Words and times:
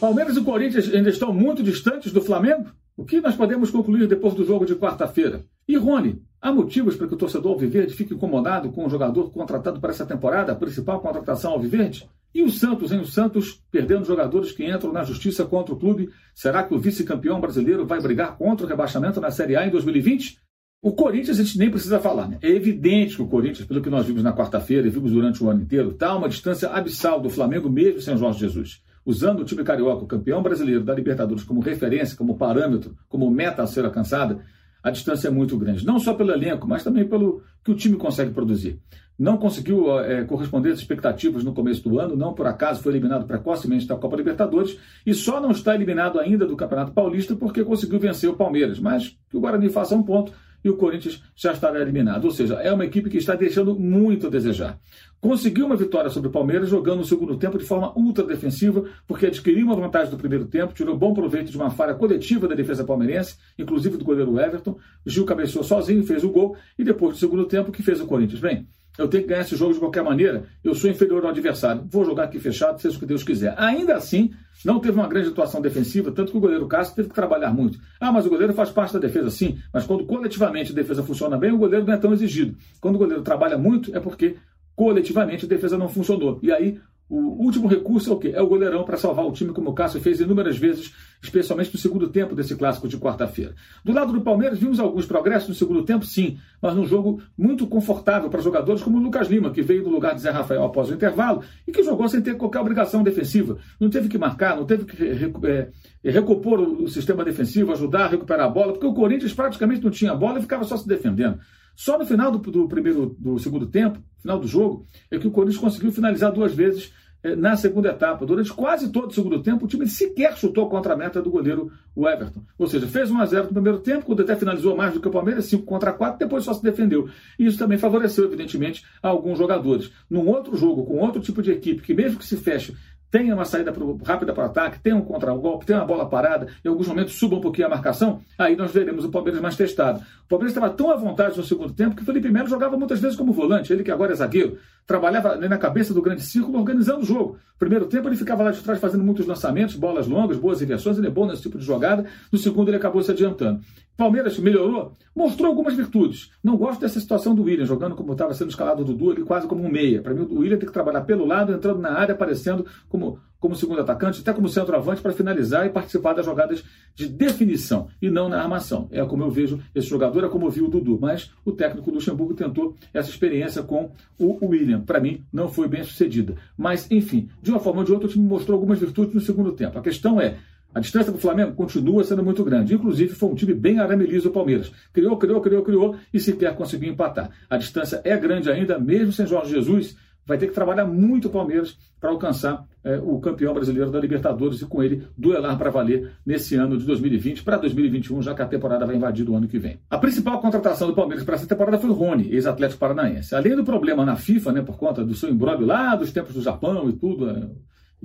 Palmeiras 0.00 0.36
e 0.36 0.40
Corinthians 0.42 0.94
ainda 0.94 1.10
estão 1.10 1.32
muito 1.32 1.60
distantes 1.60 2.12
do 2.12 2.20
Flamengo? 2.20 2.70
O 2.96 3.04
que 3.04 3.20
nós 3.20 3.34
podemos 3.34 3.68
concluir 3.68 4.06
depois 4.06 4.32
do 4.32 4.44
jogo 4.44 4.64
de 4.64 4.76
quarta-feira? 4.76 5.44
E 5.66 5.76
Rony, 5.76 6.22
há 6.40 6.52
motivos 6.52 6.94
para 6.94 7.08
que 7.08 7.14
o 7.14 7.16
torcedor 7.16 7.52
alviverde 7.52 7.94
fique 7.94 8.14
incomodado 8.14 8.70
com 8.70 8.86
o 8.86 8.88
jogador 8.88 9.32
contratado 9.32 9.80
para 9.80 9.90
essa 9.90 10.06
temporada, 10.06 10.52
a 10.52 10.54
principal 10.54 11.00
contratação 11.00 11.50
alviverde? 11.50 12.08
E 12.32 12.44
o 12.44 12.50
Santos, 12.50 12.92
hein? 12.92 13.00
O 13.00 13.06
Santos 13.06 13.60
perdendo 13.72 14.04
jogadores 14.04 14.52
que 14.52 14.64
entram 14.64 14.92
na 14.92 15.02
justiça 15.02 15.44
contra 15.44 15.74
o 15.74 15.78
clube. 15.78 16.10
Será 16.32 16.62
que 16.62 16.74
o 16.74 16.78
vice-campeão 16.78 17.40
brasileiro 17.40 17.84
vai 17.84 18.00
brigar 18.00 18.36
contra 18.36 18.64
o 18.64 18.68
rebaixamento 18.68 19.20
na 19.20 19.32
Série 19.32 19.56
A 19.56 19.66
em 19.66 19.70
2020? 19.70 20.38
O 20.80 20.92
Corinthians 20.92 21.40
a 21.40 21.42
gente 21.42 21.58
nem 21.58 21.70
precisa 21.70 21.98
falar, 21.98 22.28
né? 22.28 22.38
É 22.40 22.50
evidente 22.50 23.16
que 23.16 23.22
o 23.22 23.26
Corinthians, 23.26 23.66
pelo 23.66 23.82
que 23.82 23.90
nós 23.90 24.06
vimos 24.06 24.22
na 24.22 24.32
quarta-feira 24.32 24.86
e 24.86 24.90
vimos 24.90 25.10
durante 25.10 25.42
o 25.42 25.50
ano 25.50 25.62
inteiro, 25.62 25.90
está 25.90 26.10
a 26.10 26.16
uma 26.16 26.28
distância 26.28 26.68
abissal 26.68 27.20
do 27.20 27.28
Flamengo 27.28 27.68
mesmo 27.68 28.00
sem 28.00 28.16
Jorge 28.16 28.38
Jesus 28.38 28.86
usando 29.08 29.40
o 29.40 29.44
time 29.44 29.64
carioca, 29.64 30.04
o 30.04 30.06
campeão 30.06 30.42
brasileiro 30.42 30.84
da 30.84 30.94
Libertadores, 30.94 31.42
como 31.42 31.60
referência, 31.60 32.14
como 32.14 32.36
parâmetro, 32.36 32.94
como 33.08 33.30
meta 33.30 33.62
a 33.62 33.66
ser 33.66 33.86
alcançada, 33.86 34.44
a 34.82 34.90
distância 34.90 35.28
é 35.28 35.30
muito 35.30 35.56
grande. 35.56 35.86
Não 35.86 35.98
só 35.98 36.12
pelo 36.12 36.30
elenco, 36.30 36.68
mas 36.68 36.84
também 36.84 37.08
pelo 37.08 37.42
que 37.64 37.70
o 37.70 37.74
time 37.74 37.96
consegue 37.96 38.32
produzir. 38.32 38.78
Não 39.18 39.38
conseguiu 39.38 39.98
é, 39.98 40.24
corresponder 40.24 40.72
às 40.72 40.78
expectativas 40.78 41.42
no 41.42 41.54
começo 41.54 41.82
do 41.88 41.98
ano, 41.98 42.14
não 42.16 42.34
por 42.34 42.46
acaso 42.46 42.82
foi 42.82 42.92
eliminado 42.92 43.26
precocemente 43.26 43.86
da 43.86 43.96
Copa 43.96 44.14
Libertadores 44.14 44.78
e 45.06 45.14
só 45.14 45.40
não 45.40 45.52
está 45.52 45.74
eliminado 45.74 46.20
ainda 46.20 46.46
do 46.46 46.54
Campeonato 46.54 46.92
Paulista 46.92 47.34
porque 47.34 47.64
conseguiu 47.64 47.98
vencer 47.98 48.28
o 48.28 48.36
Palmeiras. 48.36 48.78
Mas 48.78 49.18
que 49.30 49.38
o 49.38 49.40
Guarani 49.40 49.70
faça 49.70 49.94
um 49.94 50.02
ponto 50.02 50.34
e 50.64 50.68
o 50.68 50.76
Corinthians 50.76 51.22
já 51.34 51.52
estará 51.52 51.80
eliminado. 51.80 52.24
Ou 52.24 52.30
seja, 52.30 52.54
é 52.54 52.72
uma 52.72 52.84
equipe 52.84 53.10
que 53.10 53.18
está 53.18 53.34
deixando 53.34 53.78
muito 53.78 54.26
a 54.26 54.30
desejar. 54.30 54.78
Conseguiu 55.20 55.66
uma 55.66 55.76
vitória 55.76 56.10
sobre 56.10 56.28
o 56.28 56.32
Palmeiras 56.32 56.68
jogando 56.68 56.98
no 56.98 57.04
segundo 57.04 57.36
tempo 57.36 57.58
de 57.58 57.64
forma 57.64 57.92
ultra 57.98 58.24
defensiva, 58.24 58.84
porque 59.06 59.26
adquiriu 59.26 59.66
uma 59.66 59.74
vantagem 59.74 60.10
do 60.10 60.16
primeiro 60.16 60.46
tempo, 60.46 60.72
tirou 60.72 60.96
bom 60.96 61.12
proveito 61.12 61.50
de 61.50 61.56
uma 61.56 61.70
falha 61.70 61.94
coletiva 61.94 62.46
da 62.46 62.54
defesa 62.54 62.84
palmeirense, 62.84 63.36
inclusive 63.58 63.96
do 63.96 64.04
goleiro 64.04 64.38
Everton. 64.38 64.78
Gil 65.04 65.24
cabeceou 65.24 65.64
sozinho, 65.64 66.04
fez 66.04 66.22
o 66.22 66.30
gol, 66.30 66.56
e 66.78 66.84
depois 66.84 67.14
do 67.14 67.18
segundo 67.18 67.46
tempo, 67.46 67.72
que 67.72 67.82
fez 67.82 68.00
o 68.00 68.06
Corinthians? 68.06 68.40
Bem, 68.40 68.68
eu 68.98 69.08
tenho 69.08 69.22
que 69.22 69.28
ganhar 69.28 69.42
esse 69.42 69.56
jogo 69.56 69.72
de 69.72 69.78
qualquer 69.78 70.02
maneira, 70.02 70.44
eu 70.62 70.74
sou 70.74 70.90
inferior 70.90 71.24
ao 71.24 71.30
adversário, 71.30 71.86
vou 71.88 72.04
jogar 72.04 72.24
aqui 72.24 72.38
fechado, 72.40 72.80
seja 72.80 72.96
o 72.96 73.00
que 73.00 73.06
Deus 73.06 73.22
quiser. 73.22 73.54
Ainda 73.56 73.94
assim, 73.94 74.32
não 74.64 74.80
teve 74.80 74.98
uma 74.98 75.08
grande 75.08 75.28
atuação 75.28 75.60
defensiva, 75.62 76.10
tanto 76.10 76.32
que 76.32 76.38
o 76.38 76.40
goleiro 76.40 76.66
Castro 76.66 76.96
teve 76.96 77.08
que 77.08 77.14
trabalhar 77.14 77.54
muito. 77.54 77.78
Ah, 78.00 78.10
mas 78.10 78.26
o 78.26 78.28
goleiro 78.28 78.52
faz 78.52 78.70
parte 78.70 78.92
da 78.92 78.98
defesa, 78.98 79.30
sim, 79.30 79.58
mas 79.72 79.84
quando 79.84 80.04
coletivamente 80.04 80.72
a 80.72 80.74
defesa 80.74 81.02
funciona 81.02 81.38
bem, 81.38 81.52
o 81.52 81.58
goleiro 81.58 81.86
não 81.86 81.94
é 81.94 81.96
tão 81.96 82.12
exigido. 82.12 82.56
Quando 82.80 82.96
o 82.96 82.98
goleiro 82.98 83.22
trabalha 83.22 83.56
muito, 83.56 83.96
é 83.96 84.00
porque 84.00 84.36
coletivamente 84.74 85.44
a 85.44 85.48
defesa 85.48 85.78
não 85.78 85.88
funcionou. 85.88 86.38
E 86.42 86.52
aí 86.52 86.78
o 87.08 87.42
último 87.42 87.66
recurso 87.66 88.10
é 88.10 88.12
o 88.12 88.18
quê? 88.18 88.32
É 88.34 88.42
o 88.42 88.46
goleirão 88.46 88.84
para 88.84 88.98
salvar 88.98 89.24
o 89.24 89.32
time, 89.32 89.52
como 89.52 89.70
o 89.70 89.72
Cássio 89.72 90.00
fez 90.00 90.20
inúmeras 90.20 90.58
vezes, 90.58 90.92
especialmente 91.22 91.72
no 91.72 91.78
segundo 91.78 92.08
tempo 92.08 92.34
desse 92.34 92.54
clássico 92.54 92.86
de 92.86 92.98
quarta-feira. 92.98 93.54
Do 93.82 93.92
lado 93.92 94.12
do 94.12 94.20
Palmeiras, 94.20 94.58
vimos 94.58 94.78
alguns 94.78 95.06
progressos 95.06 95.48
no 95.48 95.54
segundo 95.54 95.82
tempo, 95.84 96.04
sim, 96.04 96.38
mas 96.60 96.74
num 96.74 96.84
jogo 96.84 97.22
muito 97.36 97.66
confortável 97.66 98.28
para 98.28 98.42
jogadores 98.42 98.82
como 98.82 98.98
o 98.98 99.00
Lucas 99.00 99.28
Lima, 99.28 99.50
que 99.50 99.62
veio 99.62 99.82
no 99.84 99.88
lugar 99.88 100.14
de 100.14 100.20
Zé 100.20 100.30
Rafael 100.30 100.62
após 100.64 100.90
o 100.90 100.94
intervalo 100.94 101.42
e 101.66 101.72
que 101.72 101.82
jogou 101.82 102.06
sem 102.08 102.20
ter 102.20 102.36
qualquer 102.36 102.60
obrigação 102.60 103.02
defensiva. 103.02 103.56
Não 103.80 103.88
teve 103.88 104.08
que 104.08 104.18
marcar, 104.18 104.56
não 104.56 104.66
teve 104.66 104.84
que 104.84 105.02
é, 105.46 105.70
recompor 106.10 106.60
o 106.60 106.88
sistema 106.88 107.24
defensivo, 107.24 107.72
ajudar 107.72 108.04
a 108.04 108.08
recuperar 108.08 108.46
a 108.46 108.50
bola, 108.50 108.72
porque 108.72 108.86
o 108.86 108.92
Corinthians 108.92 109.32
praticamente 109.32 109.82
não 109.82 109.90
tinha 109.90 110.14
bola 110.14 110.38
e 110.38 110.42
ficava 110.42 110.64
só 110.64 110.76
se 110.76 110.86
defendendo. 110.86 111.38
Só 111.78 111.96
no 111.96 112.04
final 112.04 112.32
do, 112.32 112.38
do, 112.38 112.66
primeiro, 112.66 113.14
do 113.20 113.38
segundo 113.38 113.64
tempo, 113.64 114.00
final 114.20 114.40
do 114.40 114.48
jogo, 114.48 114.84
é 115.08 115.16
que 115.16 115.28
o 115.28 115.30
Corinthians 115.30 115.60
conseguiu 115.60 115.92
finalizar 115.92 116.32
duas 116.32 116.52
vezes 116.52 116.92
eh, 117.22 117.36
na 117.36 117.56
segunda 117.56 117.90
etapa. 117.90 118.26
Durante 118.26 118.52
quase 118.52 118.90
todo 118.90 119.12
o 119.12 119.14
segundo 119.14 119.40
tempo, 119.44 119.64
o 119.64 119.68
time 119.68 119.86
sequer 119.86 120.36
chutou 120.36 120.68
contra 120.68 120.94
a 120.94 120.96
meta 120.96 121.22
do 121.22 121.30
goleiro 121.30 121.70
o 121.94 122.08
Everton. 122.08 122.42
Ou 122.58 122.66
seja, 122.66 122.88
fez 122.88 123.12
1 123.12 123.20
a 123.20 123.26
0 123.26 123.44
no 123.44 123.52
primeiro 123.52 123.78
tempo, 123.78 124.06
quando 124.06 124.22
até 124.22 124.34
finalizou 124.34 124.76
mais 124.76 124.92
do 124.92 125.00
que 125.00 125.06
o 125.06 125.10
Palmeiras, 125.12 125.44
5 125.44 125.62
contra 125.62 125.92
4, 125.92 126.18
depois 126.18 126.42
só 126.42 126.52
se 126.52 126.64
defendeu. 126.64 127.08
E 127.38 127.46
isso 127.46 127.56
também 127.56 127.78
favoreceu, 127.78 128.24
evidentemente, 128.24 128.84
alguns 129.00 129.38
jogadores. 129.38 129.88
Num 130.10 130.26
outro 130.26 130.56
jogo, 130.56 130.84
com 130.84 130.98
outro 130.98 131.22
tipo 131.22 131.40
de 131.40 131.52
equipe, 131.52 131.80
que 131.80 131.94
mesmo 131.94 132.18
que 132.18 132.26
se 132.26 132.36
feche 132.36 132.74
tenha 133.10 133.34
uma 133.34 133.44
saída 133.44 133.72
pro, 133.72 133.98
rápida 134.04 134.32
para 134.32 134.44
o 134.44 134.46
ataque, 134.46 134.80
tenha 134.80 134.96
um 134.96 135.00
contra-golpe, 135.00 135.66
tenha 135.66 135.78
uma 135.78 135.86
bola 135.86 136.08
parada, 136.08 136.48
em 136.64 136.68
alguns 136.68 136.88
momentos 136.88 137.14
suba 137.14 137.36
um 137.36 137.40
pouquinho 137.40 137.66
a 137.66 137.70
marcação, 137.70 138.20
aí 138.36 138.56
nós 138.56 138.72
veremos 138.72 139.04
o 139.04 139.10
Palmeiras 139.10 139.40
mais 139.40 139.56
testado. 139.56 140.00
O 140.24 140.28
Palmeiras 140.28 140.54
estava 140.54 140.72
tão 140.72 140.90
à 140.90 140.96
vontade 140.96 141.36
no 141.36 141.42
segundo 141.42 141.72
tempo 141.72 141.96
que 141.96 142.02
o 142.02 142.04
Felipe 142.04 142.30
Melo 142.30 142.48
jogava 142.48 142.76
muitas 142.76 143.00
vezes 143.00 143.16
como 143.16 143.32
volante, 143.32 143.72
ele 143.72 143.82
que 143.82 143.90
agora 143.90 144.12
é 144.12 144.16
zagueiro, 144.16 144.58
trabalhava 144.88 145.36
na 145.36 145.58
cabeça 145.58 145.92
do 145.92 146.00
grande 146.00 146.22
círculo 146.22 146.58
organizando 146.58 147.00
o 147.00 147.04
jogo. 147.04 147.36
Primeiro 147.58 147.84
tempo 147.84 148.08
ele 148.08 148.16
ficava 148.16 148.42
lá 148.42 148.50
de 148.50 148.62
trás 148.62 148.80
fazendo 148.80 149.04
muitos 149.04 149.26
lançamentos, 149.26 149.76
bolas 149.76 150.08
longas, 150.08 150.38
boas 150.38 150.62
inversões, 150.62 150.96
ele 150.96 151.08
é 151.08 151.10
bom 151.10 151.26
nesse 151.26 151.42
tipo 151.42 151.58
de 151.58 151.64
jogada. 151.64 152.06
No 152.32 152.38
segundo 152.38 152.70
ele 152.70 152.78
acabou 152.78 153.02
se 153.02 153.10
adiantando. 153.10 153.60
Palmeiras 153.98 154.38
melhorou? 154.38 154.94
Mostrou 155.14 155.48
algumas 155.48 155.74
virtudes. 155.74 156.30
Não 156.42 156.56
gosto 156.56 156.80
dessa 156.80 156.98
situação 156.98 157.34
do 157.34 157.42
William, 157.42 157.66
jogando 157.66 157.94
como 157.94 158.12
estava 158.12 158.32
sendo 158.32 158.48
escalado 158.48 158.80
o 158.80 158.84
Dudu, 158.84 159.10
ali 159.10 159.22
quase 159.22 159.46
como 159.46 159.62
um 159.62 159.68
meia. 159.68 160.00
Para 160.00 160.14
mim, 160.14 160.22
o 160.22 160.38
William 160.38 160.56
tem 160.56 160.66
que 160.66 160.72
trabalhar 160.72 161.02
pelo 161.02 161.26
lado, 161.26 161.52
entrando 161.52 161.80
na 161.80 161.90
área, 161.90 162.14
aparecendo 162.14 162.64
como, 162.88 163.18
como 163.40 163.54
segundo 163.54 163.80
atacante, 163.80 164.20
até 164.20 164.32
como 164.32 164.48
centroavante, 164.48 165.00
para 165.00 165.12
finalizar 165.12 165.66
e 165.66 165.70
participar 165.70 166.12
das 166.12 166.26
jogadas 166.26 166.64
de 166.94 167.08
definição, 167.08 167.88
e 168.02 168.10
não 168.10 168.28
na 168.28 168.42
armação. 168.42 168.88
É 168.90 169.04
como 169.04 169.22
eu 169.22 169.30
vejo 169.30 169.60
esse 169.74 169.86
jogador, 169.86 170.24
é 170.24 170.28
como 170.28 170.46
eu 170.46 170.50
vi 170.50 170.60
o 170.60 170.68
Dudu. 170.68 170.98
Mas 171.00 171.30
o 171.44 171.52
técnico 171.52 171.90
Luxemburgo 171.90 172.34
tentou 172.34 172.76
essa 172.92 173.10
experiência 173.10 173.62
com 173.62 173.90
o 174.18 174.46
William. 174.46 174.80
Para 174.80 175.00
mim, 175.00 175.24
não 175.32 175.48
foi 175.48 175.68
bem 175.68 175.84
sucedida. 175.84 176.34
Mas, 176.56 176.90
enfim, 176.90 177.28
de 177.40 177.50
uma 177.50 177.60
forma 177.60 177.80
ou 177.80 177.84
de 177.84 177.92
outra, 177.92 178.08
o 178.08 178.10
time 178.10 178.26
mostrou 178.26 178.56
algumas 178.56 178.78
virtudes 178.78 179.14
no 179.14 179.20
segundo 179.20 179.52
tempo. 179.52 179.78
A 179.78 179.82
questão 179.82 180.20
é, 180.20 180.38
a 180.74 180.80
distância 180.80 181.10
do 181.10 181.18
Flamengo 181.18 181.54
continua 181.54 182.04
sendo 182.04 182.22
muito 182.22 182.44
grande. 182.44 182.74
Inclusive, 182.74 183.14
foi 183.14 183.30
um 183.30 183.34
time 183.34 183.54
bem 183.54 183.78
aramelizo 183.78 184.28
o 184.28 184.32
Palmeiras. 184.32 184.70
Criou, 184.92 185.16
criou, 185.16 185.40
criou, 185.40 185.62
criou 185.62 185.96
e 186.12 186.20
sequer 186.20 186.54
conseguiu 186.54 186.92
empatar. 186.92 187.30
A 187.48 187.56
distância 187.56 188.00
é 188.04 188.16
grande 188.16 188.50
ainda, 188.50 188.78
mesmo 188.78 189.12
sem 189.12 189.26
Jorge 189.26 189.50
Jesus. 189.50 189.96
Vai 190.28 190.36
ter 190.36 190.46
que 190.46 190.52
trabalhar 190.52 190.84
muito 190.84 191.28
o 191.28 191.30
Palmeiras 191.30 191.78
para 191.98 192.10
alcançar 192.10 192.64
é, 192.84 192.98
o 192.98 193.18
campeão 193.18 193.54
brasileiro 193.54 193.90
da 193.90 193.98
Libertadores 193.98 194.60
e 194.60 194.66
com 194.66 194.82
ele 194.82 195.08
duelar 195.16 195.56
para 195.56 195.70
valer 195.70 196.12
nesse 196.24 196.54
ano 196.54 196.76
de 196.76 196.84
2020 196.84 197.42
para 197.42 197.56
2021, 197.56 198.20
já 198.20 198.34
que 198.34 198.42
a 198.42 198.46
temporada 198.46 198.84
vai 198.84 198.94
invadir 198.94 199.28
o 199.28 199.34
ano 199.34 199.48
que 199.48 199.58
vem. 199.58 199.80
A 199.88 199.96
principal 199.96 200.38
contratação 200.38 200.86
do 200.86 200.94
Palmeiras 200.94 201.24
para 201.24 201.34
essa 201.34 201.46
temporada 201.46 201.78
foi 201.78 201.88
o 201.88 201.94
Rony, 201.94 202.30
ex-atlético 202.30 202.78
paranaense. 202.78 203.34
Além 203.34 203.56
do 203.56 203.64
problema 203.64 204.04
na 204.04 204.16
FIFA, 204.16 204.52
né, 204.52 204.62
por 204.62 204.76
conta 204.76 205.02
do 205.02 205.14
seu 205.14 205.30
embrólio 205.30 205.66
lá 205.66 205.96
dos 205.96 206.12
tempos 206.12 206.34
do 206.34 206.42
Japão 206.42 206.90
e 206.90 206.92
tudo, 206.92 207.30
é, 207.30 207.48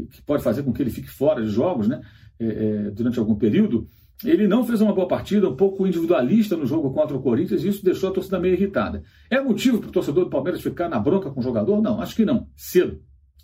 que 0.10 0.22
pode 0.22 0.42
fazer 0.42 0.64
com 0.64 0.72
que 0.72 0.82
ele 0.82 0.92
fique 0.92 1.10
fora 1.10 1.42
de 1.42 1.50
jogos, 1.50 1.90
né? 1.90 2.02
É, 2.40 2.46
é, 2.46 2.92
durante 2.92 3.20
algum 3.20 3.36
período, 3.36 3.88
ele 4.24 4.48
não 4.48 4.66
fez 4.66 4.82
uma 4.82 4.94
boa 4.94 5.08
partida, 5.08 5.50
um 5.50 5.56
pouco 5.56 5.86
individualista 5.86 6.56
no 6.56 6.66
jogo 6.66 6.92
contra 6.92 7.16
o 7.16 7.22
Corinthians, 7.22 7.64
e 7.64 7.68
isso 7.68 7.84
deixou 7.84 8.10
a 8.10 8.14
torcida 8.14 8.40
meio 8.40 8.54
irritada. 8.54 9.04
É 9.30 9.42
motivo 9.42 9.80
para 9.80 9.90
o 9.90 9.92
torcedor 9.92 10.26
do 10.26 10.30
Palmeiras 10.30 10.62
ficar 10.62 10.88
na 10.90 11.00
bronca 11.00 11.30
com 11.30 11.40
o 11.40 11.44
jogador? 11.44 11.82
Não, 11.82 12.02
acho 12.02 12.16
que 12.16 12.26
não. 12.26 12.48
Cedo. 12.56 13.02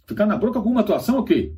Ficar 0.08 0.26
na 0.26 0.38
bronca 0.38 0.62
com 0.62 0.70
uma 0.70 0.82
atuação, 0.82 1.20
ok. 1.20 1.56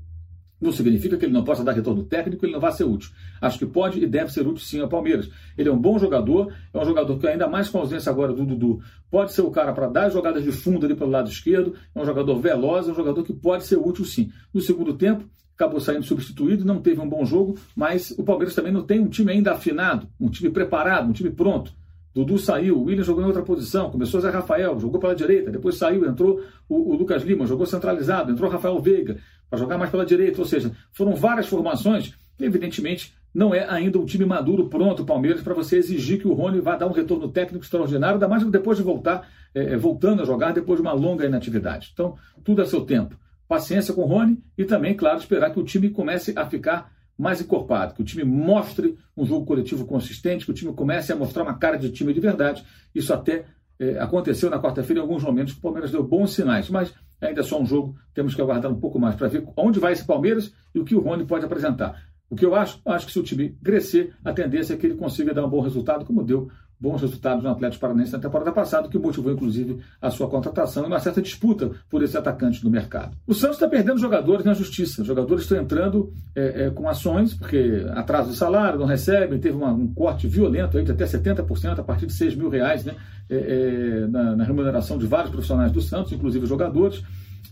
Não 0.62 0.72
significa 0.72 1.18
que 1.18 1.26
ele 1.26 1.34
não 1.34 1.44
possa 1.44 1.64
dar 1.64 1.72
retorno 1.72 2.04
técnico, 2.04 2.46
ele 2.46 2.54
não 2.54 2.60
vai 2.60 2.72
ser 2.72 2.84
útil. 2.84 3.10
Acho 3.42 3.58
que 3.58 3.66
pode 3.66 4.00
e 4.00 4.06
deve 4.06 4.32
ser 4.32 4.42
útil 4.42 4.64
sim 4.64 4.80
ao 4.80 4.88
Palmeiras. 4.88 5.28
Ele 5.58 5.68
é 5.68 5.72
um 5.72 5.80
bom 5.80 5.98
jogador, 5.98 6.54
é 6.72 6.78
um 6.78 6.86
jogador 6.86 7.18
que 7.18 7.28
ainda 7.28 7.48
mais 7.48 7.68
com 7.68 7.80
a 7.80 7.82
ausência 7.82 8.12
agora 8.12 8.32
do 8.32 8.46
Dudu, 8.46 8.80
pode 9.10 9.34
ser 9.34 9.42
o 9.42 9.50
cara 9.50 9.74
para 9.74 9.88
dar 9.88 10.10
jogadas 10.10 10.44
de 10.44 10.52
fundo 10.52 10.86
ali 10.86 10.94
pelo 10.94 11.10
lado 11.10 11.30
esquerdo, 11.30 11.74
é 11.96 12.00
um 12.00 12.06
jogador 12.06 12.40
veloz, 12.40 12.88
é 12.88 12.92
um 12.92 12.96
jogador 12.96 13.24
que 13.24 13.34
pode 13.34 13.66
ser 13.66 13.78
útil 13.78 14.06
sim. 14.06 14.30
No 14.54 14.62
segundo 14.62 14.94
tempo, 14.94 15.28
acabou 15.62 15.80
saindo 15.80 16.04
substituído, 16.04 16.66
não 16.66 16.82
teve 16.82 17.00
um 17.00 17.08
bom 17.08 17.24
jogo, 17.24 17.56
mas 17.76 18.12
o 18.18 18.24
Palmeiras 18.24 18.56
também 18.56 18.72
não 18.72 18.82
tem 18.84 19.00
um 19.00 19.08
time 19.08 19.32
ainda 19.32 19.52
afinado, 19.52 20.08
um 20.20 20.30
time 20.30 20.50
preparado, 20.50 21.08
um 21.08 21.14
time 21.14 21.30
pronto. 21.30 21.72
Dudu 22.14 22.38
saiu, 22.38 22.78
o 22.78 22.84
William 22.86 23.04
jogou 23.04 23.24
em 23.24 23.28
outra 23.28 23.42
posição, 23.42 23.90
começou 23.90 24.20
Zé 24.20 24.30
Rafael, 24.30 24.78
jogou 24.80 25.00
pela 25.00 25.16
direita, 25.16 25.50
depois 25.50 25.76
saiu, 25.78 26.06
entrou 26.06 26.42
o, 26.68 26.92
o 26.92 26.96
Lucas 26.96 27.24
Lima, 27.24 27.46
jogou 27.46 27.66
centralizado, 27.66 28.32
entrou 28.32 28.50
Rafael 28.50 28.80
Veiga 28.82 29.18
para 29.50 29.60
jogar 29.60 29.78
mais 29.78 29.90
pela 29.90 30.06
direita, 30.06 30.42
ou 30.42 30.46
seja, 30.46 30.72
foram 30.92 31.16
várias 31.16 31.48
formações, 31.48 32.14
evidentemente 32.40 33.14
não 33.34 33.56
é 33.56 33.66
ainda 33.70 33.98
um 33.98 34.04
time 34.04 34.26
maduro, 34.26 34.68
pronto, 34.68 35.04
o 35.04 35.06
Palmeiras, 35.06 35.42
para 35.42 35.54
você 35.54 35.78
exigir 35.78 36.20
que 36.20 36.28
o 36.28 36.34
Rony 36.34 36.60
vá 36.60 36.76
dar 36.76 36.88
um 36.88 36.92
retorno 36.92 37.30
técnico 37.30 37.64
extraordinário, 37.64 38.16
ainda 38.16 38.28
mais 38.28 38.44
depois 38.44 38.78
de 38.78 38.84
voltar, 38.84 39.30
é, 39.56 39.78
voltando 39.78 40.22
a 40.22 40.26
jogar 40.26 40.52
depois 40.52 40.78
de 40.78 40.82
uma 40.82 40.92
longa 40.92 41.26
inatividade. 41.26 41.92
Então, 41.94 42.16
tudo 42.44 42.62
a 42.62 42.66
seu 42.66 42.82
tempo 42.82 43.18
paciência 43.52 43.94
com 43.94 44.04
o 44.04 44.06
Rony 44.06 44.42
e 44.58 44.64
também, 44.64 44.96
claro, 44.96 45.18
esperar 45.18 45.52
que 45.52 45.60
o 45.60 45.64
time 45.66 45.90
comece 45.90 46.32
a 46.38 46.46
ficar 46.46 46.90
mais 47.18 47.42
encorpado, 47.42 47.94
que 47.94 48.02
o 48.02 48.06
time 48.06 48.24
mostre 48.24 48.98
um 49.16 49.26
jogo 49.26 49.46
coletivo 49.46 49.84
consistente, 49.84 50.46
que 50.46 50.52
o 50.52 50.54
time 50.54 50.72
comece 50.72 51.12
a 51.12 51.18
mostrar 51.18 51.44
uma 51.44 51.56
cara 51.56 51.78
de 51.78 51.92
time 51.92 52.14
de 52.14 52.22
verdade. 52.22 52.64
Isso 52.96 53.14
até 53.14 53.44
é, 53.78 54.00
aconteceu 54.00 54.50
na 54.50 54.58
quarta-feira 54.58 55.02
em 55.02 55.04
alguns 55.04 55.22
momentos 55.22 55.52
que 55.52 55.60
o 55.60 55.62
Palmeiras 55.62 55.92
deu 55.92 56.02
bons 56.02 56.34
sinais, 56.34 56.70
mas 56.70 56.94
ainda 57.20 57.42
é 57.42 57.44
só 57.44 57.62
um 57.62 57.66
jogo, 57.66 57.94
temos 58.14 58.34
que 58.34 58.42
aguardar 58.42 58.72
um 58.72 58.80
pouco 58.80 58.98
mais 58.98 59.16
para 59.16 59.28
ver 59.28 59.46
onde 59.58 59.82
vai 59.82 59.92
esse 59.92 60.06
Palmeiras 60.08 60.54
e 60.74 60.80
o 60.80 60.86
que 60.86 60.96
o 60.96 61.02
Rony 61.02 61.26
pode 61.26 61.44
apresentar. 61.44 62.02
O 62.30 62.38
que 62.38 62.46
eu 62.46 62.56
acho? 62.56 62.80
Acho 62.86 63.06
que 63.06 63.12
se 63.12 63.20
o 63.20 63.24
time 63.24 63.50
crescer, 63.62 64.16
a 64.24 64.32
tendência 64.32 64.76
é 64.76 64.78
que 64.78 64.88
ele 64.88 64.96
consiga 64.96 65.34
dar 65.34 65.46
um 65.46 65.50
bom 65.50 65.60
resultado, 65.60 66.06
como 66.06 66.24
deu 66.24 66.50
bons 66.82 67.00
resultados 67.00 67.44
no 67.44 67.50
Atlético 67.52 67.80
Paranaense 67.80 68.12
na 68.12 68.18
temporada 68.20 68.52
passada, 68.52 68.90
que 68.90 68.98
motivou 68.98 69.32
inclusive 69.32 69.80
a 70.02 70.10
sua 70.10 70.28
contratação 70.28 70.84
e 70.84 70.88
uma 70.88 71.00
certa 71.00 71.22
disputa 71.22 71.70
por 71.88 72.02
esse 72.02 72.18
atacante 72.18 72.64
no 72.64 72.72
mercado. 72.72 73.16
O 73.28 73.36
Santos 73.36 73.58
está 73.58 73.68
perdendo 73.68 74.00
jogadores 74.00 74.44
na 74.44 74.54
justiça. 74.54 75.02
Os 75.02 75.08
jogadores 75.08 75.44
estão 75.44 75.62
entrando 75.62 76.12
é, 76.36 76.64
é, 76.64 76.70
com 76.72 76.90
ações, 76.90 77.36
porque 77.36 77.86
atraso 77.94 78.32
de 78.32 78.36
salário, 78.36 78.80
não 78.80 78.88
recebem, 78.88 79.40
teve 79.40 79.56
uma, 79.56 79.72
um 79.72 79.94
corte 79.94 80.28
violento 80.28 80.76
aí 80.76 80.84
de 80.84 80.92
até 80.92 81.06
70% 81.06 81.78
a 81.78 81.84
partir 81.84 82.08
de 82.08 82.14
6 82.14 82.36
mil 82.36 82.50
reais 82.50 82.84
né, 82.84 82.96
é, 83.30 83.36
é, 83.36 84.08
na, 84.08 84.36
na 84.38 84.44
remuneração 84.44 84.98
de 84.98 85.06
vários 85.06 85.30
profissionais 85.30 85.72
do 85.72 85.82
Santos, 85.82 86.12
inclusive 86.12 86.48
jogadores. 86.48 87.04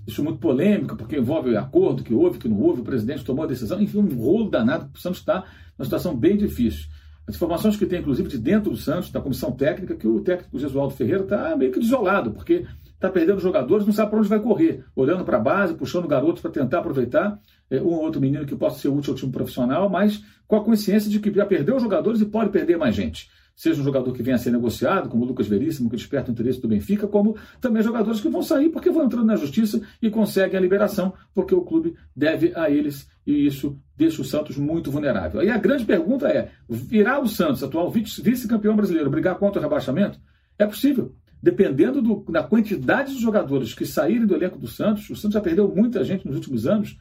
Isso 0.07 0.21
é 0.21 0.23
muito 0.23 0.39
polêmico, 0.39 0.95
porque 0.95 1.17
envolve 1.17 1.55
acordo 1.55 2.03
que 2.03 2.15
houve, 2.15 2.39
que 2.39 2.49
não 2.49 2.59
houve, 2.59 2.81
o 2.81 2.83
presidente 2.83 3.23
tomou 3.23 3.43
a 3.43 3.47
decisão, 3.47 3.79
enfim, 3.79 3.99
um 3.99 4.15
rolo 4.15 4.49
danado, 4.49 4.89
o 4.91 4.97
Santos 4.97 5.19
está 5.19 5.43
numa 5.77 5.85
situação 5.85 6.17
bem 6.17 6.35
difícil. 6.35 6.87
As 7.29 7.35
informações 7.35 7.77
que 7.77 7.85
tem, 7.85 7.99
inclusive, 7.99 8.27
de 8.27 8.39
dentro 8.39 8.71
do 8.71 8.75
Santos, 8.75 9.11
da 9.11 9.21
comissão 9.21 9.51
técnica, 9.51 9.95
que 9.95 10.07
o 10.07 10.19
técnico 10.19 10.57
Jesualdo 10.57 10.95
Ferreira 10.95 11.21
está 11.21 11.55
meio 11.55 11.71
que 11.71 11.79
desolado, 11.79 12.31
porque 12.31 12.65
está 12.87 13.07
perdendo 13.07 13.39
jogadores, 13.39 13.85
não 13.85 13.93
sabe 13.93 14.09
para 14.09 14.19
onde 14.19 14.27
vai 14.27 14.39
correr, 14.39 14.83
olhando 14.95 15.23
para 15.23 15.37
a 15.37 15.39
base, 15.39 15.75
puxando 15.75 16.07
garotos 16.07 16.41
para 16.41 16.49
tentar 16.49 16.79
aproveitar 16.79 17.39
é, 17.69 17.79
um 17.79 17.85
ou 17.85 18.01
outro 18.01 18.19
menino 18.19 18.47
que 18.47 18.55
possa 18.55 18.79
ser 18.79 18.87
útil 18.87 19.13
ao 19.13 19.19
time 19.19 19.31
profissional, 19.31 19.87
mas 19.87 20.23
com 20.47 20.55
a 20.55 20.63
consciência 20.63 21.07
de 21.07 21.19
que 21.19 21.31
já 21.31 21.45
perdeu 21.45 21.79
jogadores 21.79 22.19
e 22.19 22.25
pode 22.25 22.49
perder 22.49 22.79
mais 22.79 22.95
gente 22.95 23.29
seja 23.59 23.81
um 23.81 23.83
jogador 23.83 24.13
que 24.13 24.23
venha 24.23 24.37
a 24.37 24.39
ser 24.39 24.51
negociado, 24.51 25.09
como 25.09 25.25
o 25.25 25.27
Lucas 25.27 25.45
Veríssimo, 25.45 25.89
que 25.89 25.97
desperta 25.97 26.29
o 26.29 26.31
interesse 26.31 26.61
do 26.61 26.67
Benfica, 26.69 27.05
como 27.05 27.35
também 27.59 27.83
jogadores 27.83 28.21
que 28.21 28.29
vão 28.29 28.41
sair 28.41 28.69
porque 28.69 28.89
vão 28.89 29.03
entrando 29.03 29.25
na 29.25 29.35
justiça 29.35 29.81
e 30.01 30.09
conseguem 30.09 30.57
a 30.57 30.61
liberação, 30.61 31.13
porque 31.35 31.53
o 31.53 31.61
clube 31.61 31.93
deve 32.15 32.53
a 32.55 32.69
eles 32.69 33.09
e 33.27 33.45
isso 33.45 33.77
deixa 33.97 34.21
o 34.21 34.25
Santos 34.25 34.55
muito 34.55 34.89
vulnerável. 34.89 35.41
Aí 35.41 35.49
a 35.49 35.57
grande 35.57 35.83
pergunta 35.83 36.29
é: 36.29 36.51
virá 36.69 37.19
o 37.19 37.27
Santos, 37.27 37.61
atual 37.61 37.91
vice-campeão 37.91 38.77
brasileiro, 38.77 39.09
brigar 39.09 39.37
contra 39.37 39.59
o 39.59 39.61
rebaixamento? 39.61 40.21
É 40.57 40.65
possível. 40.65 41.13
Dependendo 41.43 42.01
do, 42.01 42.23
da 42.31 42.43
quantidade 42.43 43.13
de 43.13 43.21
jogadores 43.21 43.73
que 43.73 43.85
saírem 43.85 44.25
do 44.25 44.35
elenco 44.35 44.57
do 44.57 44.67
Santos, 44.67 45.09
o 45.09 45.17
Santos 45.17 45.33
já 45.33 45.41
perdeu 45.41 45.67
muita 45.67 46.01
gente 46.05 46.25
nos 46.25 46.37
últimos 46.37 46.65
anos, 46.65 46.97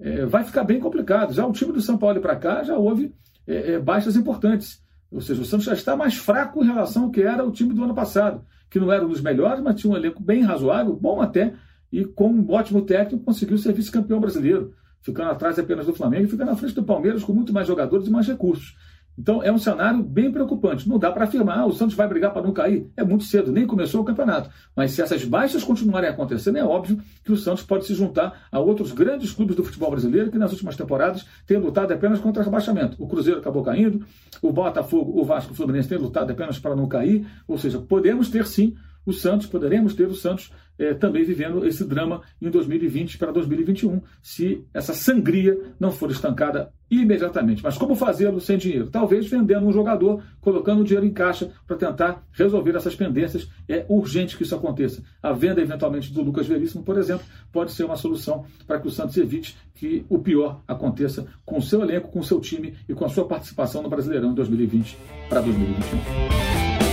é, 0.00 0.26
vai 0.26 0.42
ficar 0.42 0.64
bem 0.64 0.80
complicado. 0.80 1.32
Já 1.32 1.46
o 1.46 1.52
time 1.52 1.72
do 1.72 1.80
São 1.80 1.96
Paulo 1.96 2.20
para 2.20 2.34
cá 2.34 2.64
já 2.64 2.76
houve 2.76 3.14
é, 3.46 3.74
é, 3.74 3.78
baixas 3.78 4.16
importantes. 4.16 4.81
Ou 5.12 5.20
seja, 5.20 5.42
o 5.42 5.44
Santos 5.44 5.66
já 5.66 5.74
está 5.74 5.94
mais 5.94 6.14
fraco 6.14 6.62
em 6.64 6.66
relação 6.66 7.04
ao 7.04 7.10
que 7.10 7.22
era 7.22 7.44
o 7.44 7.52
time 7.52 7.74
do 7.74 7.84
ano 7.84 7.94
passado, 7.94 8.44
que 8.70 8.80
não 8.80 8.90
era 8.90 9.04
um 9.04 9.08
dos 9.08 9.20
melhores, 9.20 9.62
mas 9.62 9.78
tinha 9.78 9.92
um 9.92 9.96
elenco 9.96 10.22
bem 10.22 10.42
razoável, 10.42 10.96
bom 10.96 11.20
até, 11.20 11.54
e 11.92 12.04
com 12.04 12.30
um 12.30 12.50
ótimo 12.50 12.82
técnico 12.82 13.24
conseguiu 13.24 13.58
ser 13.58 13.74
vice-campeão 13.74 14.18
brasileiro, 14.18 14.72
ficando 15.02 15.30
atrás 15.30 15.58
apenas 15.58 15.84
do 15.84 15.92
Flamengo 15.92 16.24
e 16.24 16.28
ficando 16.28 16.48
na 16.48 16.56
frente 16.56 16.74
do 16.74 16.82
Palmeiras 16.82 17.22
com 17.22 17.34
muito 17.34 17.52
mais 17.52 17.66
jogadores 17.66 18.06
e 18.06 18.10
mais 18.10 18.26
recursos. 18.26 18.74
Então 19.22 19.40
é 19.40 19.52
um 19.52 19.58
cenário 19.58 20.02
bem 20.02 20.32
preocupante. 20.32 20.88
Não 20.88 20.98
dá 20.98 21.12
para 21.12 21.22
afirmar, 21.22 21.60
ah, 21.60 21.66
o 21.66 21.72
Santos 21.72 21.94
vai 21.94 22.08
brigar 22.08 22.32
para 22.32 22.42
não 22.42 22.52
cair. 22.52 22.90
É 22.96 23.04
muito 23.04 23.22
cedo, 23.22 23.52
nem 23.52 23.64
começou 23.64 24.00
o 24.00 24.04
campeonato. 24.04 24.50
Mas 24.74 24.90
se 24.90 25.00
essas 25.00 25.24
baixas 25.24 25.62
continuarem 25.62 26.10
acontecendo, 26.10 26.58
é 26.58 26.64
óbvio 26.64 27.00
que 27.22 27.30
o 27.30 27.36
Santos 27.36 27.62
pode 27.62 27.86
se 27.86 27.94
juntar 27.94 28.48
a 28.50 28.58
outros 28.58 28.90
grandes 28.90 29.30
clubes 29.30 29.54
do 29.54 29.62
futebol 29.62 29.92
brasileiro 29.92 30.28
que 30.28 30.38
nas 30.38 30.50
últimas 30.50 30.74
temporadas 30.74 31.24
têm 31.46 31.56
lutado 31.56 31.92
apenas 31.92 32.18
contra 32.18 32.42
o 32.42 32.44
rebaixamento. 32.44 32.96
O 33.00 33.06
Cruzeiro 33.06 33.38
acabou 33.38 33.62
caindo, 33.62 34.04
o 34.42 34.52
Botafogo, 34.52 35.20
o 35.20 35.24
Vasco 35.24 35.52
o 35.52 35.54
Fluminense 35.54 35.88
têm 35.88 35.98
lutado 35.98 36.32
apenas 36.32 36.58
para 36.58 36.74
não 36.74 36.88
cair. 36.88 37.24
Ou 37.46 37.56
seja, 37.56 37.78
podemos 37.78 38.28
ter 38.28 38.44
sim 38.44 38.74
o 39.06 39.12
Santos, 39.12 39.46
poderemos 39.46 39.94
ter 39.94 40.08
o 40.08 40.14
Santos 40.16 40.50
é, 40.82 40.94
também 40.94 41.22
vivendo 41.22 41.64
esse 41.64 41.84
drama 41.84 42.22
em 42.40 42.50
2020 42.50 43.16
para 43.16 43.30
2021, 43.30 44.00
se 44.20 44.64
essa 44.74 44.92
sangria 44.92 45.56
não 45.78 45.92
for 45.92 46.10
estancada 46.10 46.72
imediatamente. 46.90 47.62
Mas 47.62 47.78
como 47.78 47.94
fazê-lo 47.94 48.40
sem 48.40 48.58
dinheiro? 48.58 48.90
Talvez 48.90 49.26
vendendo 49.26 49.64
um 49.64 49.72
jogador, 49.72 50.22
colocando 50.40 50.80
o 50.80 50.84
dinheiro 50.84 51.06
em 51.06 51.12
caixa 51.12 51.50
para 51.66 51.76
tentar 51.76 52.22
resolver 52.32 52.74
essas 52.74 52.96
pendências. 52.96 53.48
É 53.68 53.86
urgente 53.88 54.36
que 54.36 54.42
isso 54.42 54.54
aconteça. 54.56 55.02
A 55.22 55.32
venda, 55.32 55.60
eventualmente, 55.62 56.12
do 56.12 56.20
Lucas 56.20 56.46
Veríssimo, 56.46 56.82
por 56.82 56.98
exemplo, 56.98 57.24
pode 57.52 57.72
ser 57.72 57.84
uma 57.84 57.96
solução 57.96 58.44
para 58.66 58.80
que 58.80 58.88
o 58.88 58.90
Santos 58.90 59.16
evite 59.16 59.56
que 59.74 60.04
o 60.08 60.18
pior 60.18 60.60
aconteça 60.66 61.26
com 61.46 61.58
o 61.58 61.62
seu 61.62 61.80
elenco, 61.80 62.08
com 62.08 62.18
o 62.18 62.24
seu 62.24 62.40
time 62.40 62.74
e 62.88 62.92
com 62.92 63.04
a 63.04 63.08
sua 63.08 63.26
participação 63.26 63.82
no 63.82 63.88
Brasileirão 63.88 64.34
2020 64.34 64.98
para 65.28 65.40
2021. 65.40 66.91